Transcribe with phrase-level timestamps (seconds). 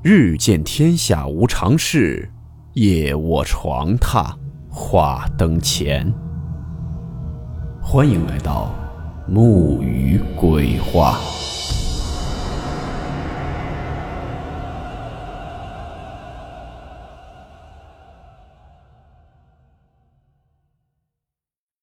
[0.00, 2.30] 日见天下无常事，
[2.74, 4.32] 夜卧床榻
[4.70, 6.14] 话灯前。
[7.82, 8.72] 欢迎来到
[9.26, 11.18] 木鱼鬼话。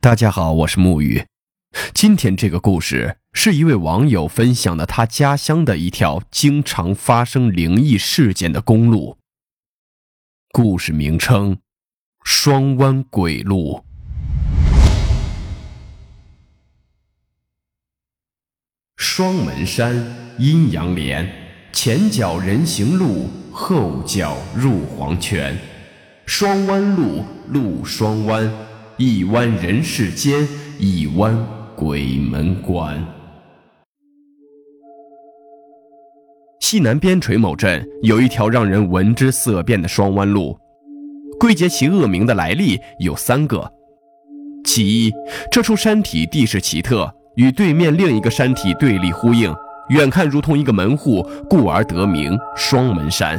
[0.00, 1.26] 大家好，我是木鱼。
[1.94, 9.18] 今天这个故事是一位网友分享的他家乡的一条经常发生灵异事件的公路。
[10.52, 11.58] 故事名称：
[12.24, 13.84] 双湾鬼路。
[18.96, 19.94] 双门山
[20.38, 21.30] 阴阳连，
[21.72, 25.56] 前脚人行路，后脚入黄泉。
[26.26, 28.50] 双湾路路双弯，
[28.96, 30.48] 一弯人世间，
[30.78, 31.55] 一弯。
[31.76, 32.96] 鬼门关。
[36.58, 40.58] 西南边陲某镇有一条让人闻之色变的双弯路，
[41.38, 43.70] 归结其恶名的来历有三个：
[44.64, 45.12] 其一，
[45.52, 49.54] 这处山体地势奇特，与对面另一个山体对立呼应，
[49.90, 53.38] 远看如同一个门户，故而得名双门山。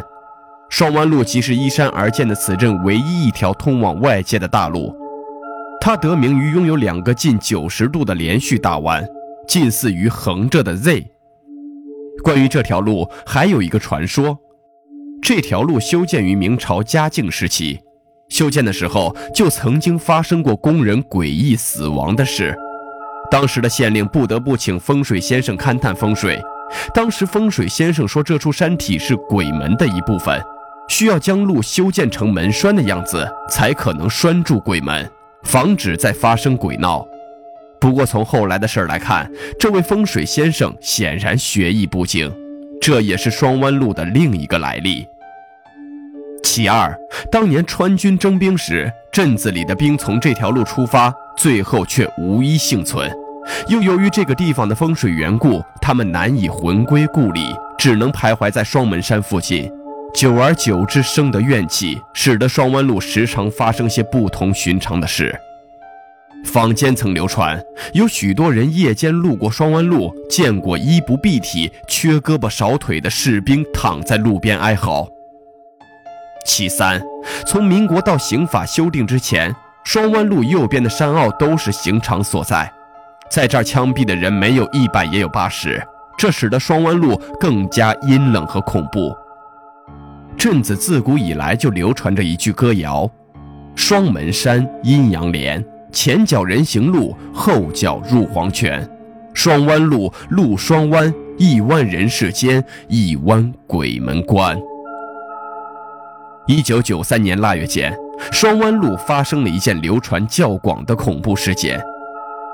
[0.69, 4.95] 双弯路即是依山而建的此镇唯一一条通往外界的大路。
[5.87, 9.07] 它得名于拥有两个近九十度的连续大弯，
[9.47, 11.09] 近似于横着的 Z。
[12.21, 14.37] 关于这条路，还有一个传说：
[15.21, 17.79] 这条路修建于明朝嘉靖时期，
[18.27, 22.53] 修建的时候就曾经发生过工人诡异死亡的事。
[23.31, 26.37] 当时的县令不得不请风水先生勘探风水。
[26.93, 30.37] 当时风水先生说，这处山体是鬼门的一部分，
[30.89, 35.09] 需要将路修建成门栓的样子，才可能拴住鬼门。
[35.47, 37.07] 防止再发生鬼闹。
[37.79, 42.29] 不过从后来的事儿来看，这位风水先生显然学艺不精，
[42.81, 45.07] 这也是双湾路的另一个来历。
[46.43, 46.93] 其二，
[47.31, 53.09] 当年川军征兵时，镇子里的兵从这条路出发，最后却无一幸存。
[53.69, 59.71] 又由于这个地方的风水缘故，他们难以魂归故里，只能徘徊在双门山附近。
[60.13, 65.37] 久而久之，生的怨气，使得双湾路时常发生些不同寻常的事。
[66.45, 67.61] 坊间曾流传，
[67.93, 75.07] 有许多人夜间路过双湾路，见过衣不蔽体、缺胳膊少腿的士兵躺在路边哀嚎。
[76.45, 77.01] 其三，
[77.45, 79.53] 从民国到刑法修订之前，
[79.83, 82.71] 双湾路右边的山坳都是刑场所在，
[83.29, 85.85] 在这儿枪毙的人没有一百也有八十，
[86.17, 89.13] 这使得双湾路更加阴冷和恐怖。
[90.37, 93.09] 镇子自古以来就流传着一句歌谣
[93.75, 98.87] ：“双门山阴阳连，前脚人行路，后脚入黄泉。
[99.33, 104.57] 双弯路路双弯，一弯人世间，一弯鬼门关。”
[106.47, 107.93] 一九九三年腊月间，
[108.31, 111.79] 双湾路发生了一件流传较广的恐怖事件。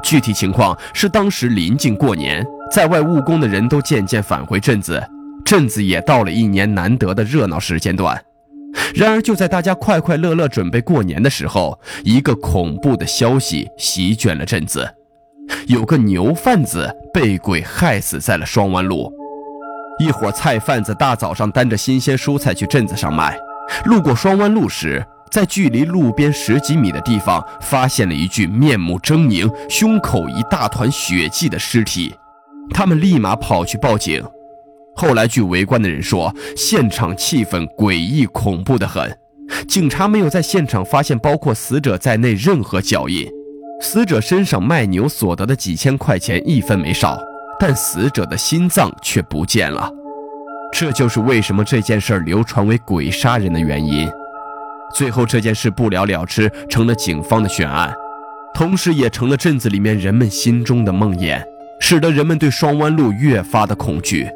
[0.03, 5.01] 具体情况是，当时临近过年，在外务工的人都渐渐返回镇子。
[5.45, 8.19] 镇子也到了一年难得的热闹时间段，
[8.93, 14.87] 然而就在大家快快乐乐准备过年的时候，一个恐怖的消息席卷了镇子：
[15.67, 19.11] 有个牛贩子被鬼害死在了双湾路。
[19.99, 23.37] 一伙菜贩子大早上担着新鲜蔬菜去镇子上卖，
[23.85, 32.13] 路过双湾路时，在距离路边十几米的地方发现了一具面目狰狞、胸口一大团血迹的尸体，
[32.71, 34.23] 他们立马跑去报警。
[34.95, 39.11] 后来，据围观的人说，现场气氛诡异恐怖的很。
[39.67, 43.27] 警察没有在现场发现包括死者在内任何脚印，
[43.81, 47.19] 死者身上卖牛所得的几千块钱一分没少，
[47.59, 49.91] 但死者的心脏却不见了。
[50.71, 54.09] 这就是为什么这件事流传为鬼杀人的原因。
[54.95, 57.93] 最后，这件事不了了之，成了警方的悬案，
[58.53, 61.43] 同时也成了镇子里面人们心中的梦魇，
[61.79, 64.28] 使得人们对双湾路越发的恐惧。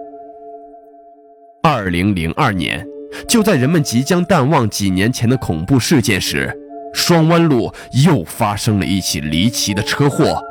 [1.70, 2.88] 二零零二年，
[3.28, 6.50] 就在人们即将淡忘几年前的恐怖事件时，
[6.94, 7.74] 双湾路
[8.06, 10.42] 又发生了一起离奇的车祸，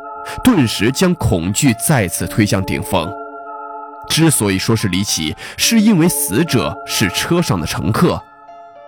[0.45, 3.11] 顿时将恐惧再次推向顶峰。
[4.11, 8.23] 之所以说是离奇，是因为死者是车上的乘客。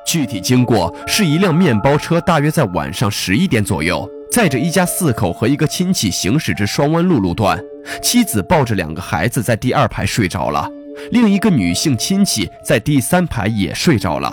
[0.06, 7.58] 具体经过是一辆面包车，大约在晚上十一点左右，载着一家四口和一个亲戚行驶至双湾路路段，
[8.02, 10.68] 妻子抱着两个孩子在第二排睡着了。
[11.10, 14.32] 另一个女性亲戚在第三排也睡着了。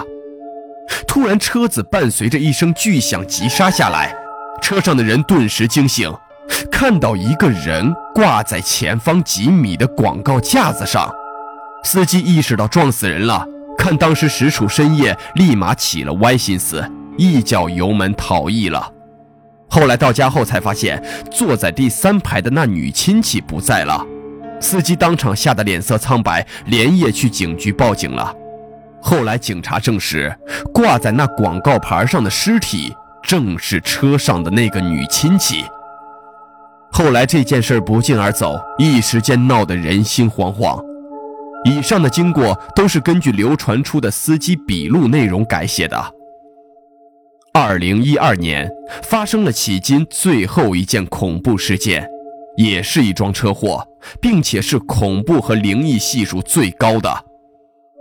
[1.08, 4.14] 突然，车子伴随着一声巨响急刹下来，
[4.62, 6.14] 车上的人顿时惊醒，
[6.72, 11.12] 看到一个人挂在前方几米的广告架子上。
[11.84, 13.46] 司机意识到撞死人了，
[13.78, 16.84] 看当时实属深夜，立马起了歪心思，
[17.18, 18.92] 一脚油门逃逸了。
[19.68, 24.06] 后来到家后才发现，坐在第三排的那女亲戚不在了，
[24.60, 28.34] 司机当场吓得脸色苍白，连夜去警局报警了。
[29.02, 30.36] 后来警察证实，
[30.74, 32.92] 挂在那广告牌上的尸体
[33.22, 35.64] 正是车上的那个女亲戚。
[36.92, 40.84] 后来这件事不胫而走，一时间闹得人心惶惶。
[41.66, 46.14] 以上的经过都是根据流传出的司机笔录内容改写的。
[47.54, 48.70] 二零一二年
[49.04, 52.08] 发生了迄今最后一件恐怖事件，
[52.58, 53.86] 也是一桩车祸，
[54.22, 57.26] 并且是恐怖和灵异系数最高的。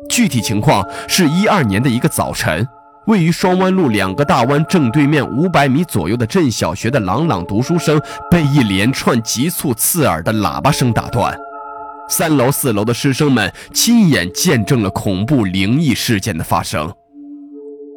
[0.09, 2.67] 具体情况是一二年的一个早晨，
[3.07, 11.37] 位于双湾路两个大弯正对面五百米左右的镇小学的朗朗读书声被一连串急促刺耳的喇叭声打断。
[12.09, 16.93] 三楼、四楼的师生们亲眼见证了恐怖灵异事件的发生。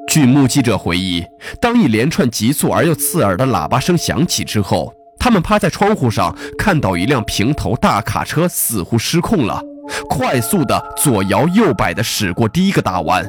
[0.07, 1.25] 据目击者回忆，
[1.59, 4.93] 当一连串急促而又刺耳的喇叭声响起之后，
[5.27, 9.61] 他们趴在窗户上看到一辆平头大卡车似乎失控了，
[10.07, 13.27] 快速的左摇右摆的驶过第一个大弯，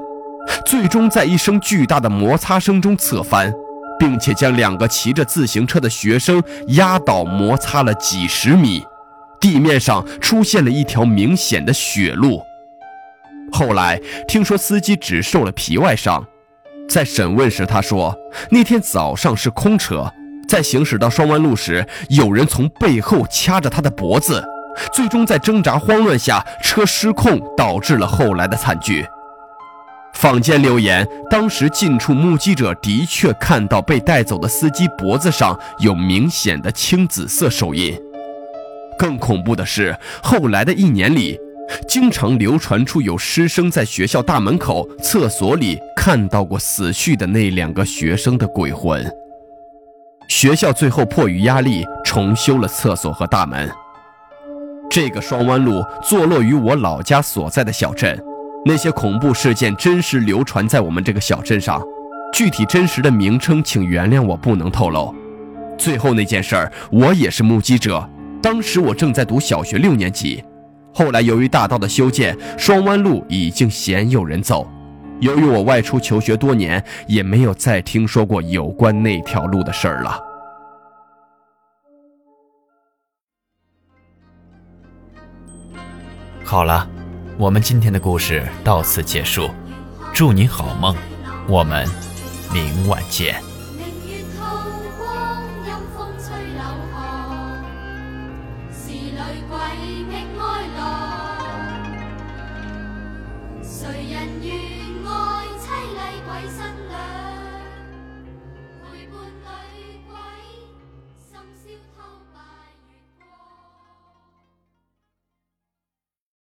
[0.64, 3.52] 最终在一声巨大的摩擦声中侧翻，
[3.98, 8.80] 并且将两个骑着自行车的学生压倒摩擦了几十米。
[9.40, 12.40] 地面上出现了一条明显的血路。
[13.50, 16.24] 后来听说司机只受了皮外伤，
[16.88, 18.16] 在审问时他说，
[18.52, 20.08] 那天早上是空车，
[20.48, 24.42] 在行驶到双湾路时，有人从背后掐着他的脖子，
[24.92, 29.06] 最终在挣扎慌乱下，车失控，导致了后来的惨剧。
[30.14, 37.96] 坊间留言，当时近处目击者的确看到被带走的司机脖子上有明显的青紫色手印。
[38.98, 41.38] 更恐怖的是，后来的一年里，
[41.86, 49.06] 经常流传出有师生在学校大门口、厕所里看到过死去的那两个学生的鬼魂。
[50.28, 53.68] 学校最后迫于压力重修了厕所和大门。
[54.90, 58.22] 这个双湾路坐落于我老家所在的小镇，
[58.64, 61.82] 那些恐怖事件真实流传在我们这个小镇上。
[62.30, 65.14] 具体真实的名称，请原谅我不能透露。
[65.78, 68.06] 最后那件事儿，我也是目击者。
[68.42, 70.44] 当时我正在读小学六年级，
[70.92, 74.68] 后来由于大道的修建，双湾路已经鲜有人走。
[75.20, 80.24] 由于我外出求学多年，也没有再听说过有关那条路的事儿了。
[86.44, 86.88] 好了，
[87.36, 89.50] 我们今天的故事到此结束，
[90.14, 90.96] 祝你好梦，
[91.48, 91.86] 我们
[92.52, 93.47] 明晚见。